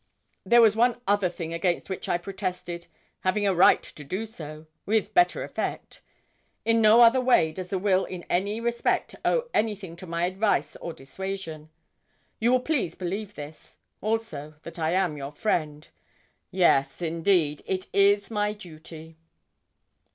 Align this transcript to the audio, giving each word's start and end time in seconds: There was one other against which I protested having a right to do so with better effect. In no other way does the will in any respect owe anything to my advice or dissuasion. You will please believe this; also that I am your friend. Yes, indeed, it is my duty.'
There 0.43 0.63
was 0.63 0.75
one 0.75 0.99
other 1.07 1.31
against 1.37 1.87
which 1.87 2.09
I 2.09 2.17
protested 2.17 2.87
having 3.19 3.45
a 3.45 3.53
right 3.53 3.83
to 3.83 4.03
do 4.03 4.25
so 4.25 4.65
with 4.87 5.13
better 5.13 5.43
effect. 5.43 6.01
In 6.65 6.81
no 6.81 7.01
other 7.01 7.21
way 7.21 7.51
does 7.51 7.67
the 7.67 7.77
will 7.77 8.05
in 8.05 8.23
any 8.27 8.59
respect 8.59 9.13
owe 9.23 9.43
anything 9.53 9.95
to 9.97 10.07
my 10.07 10.25
advice 10.25 10.75
or 10.77 10.91
dissuasion. 10.91 11.69
You 12.39 12.51
will 12.51 12.61
please 12.61 12.95
believe 12.95 13.35
this; 13.35 13.77
also 14.01 14.55
that 14.63 14.79
I 14.79 14.93
am 14.93 15.17
your 15.17 15.33
friend. 15.33 15.87
Yes, 16.49 17.03
indeed, 17.03 17.61
it 17.67 17.85
is 17.93 18.31
my 18.31 18.53
duty.' 18.53 19.17